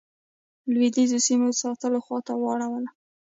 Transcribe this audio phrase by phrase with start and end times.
[0.71, 2.91] لوېدیځو سیمو ساتلو خواته واړوله.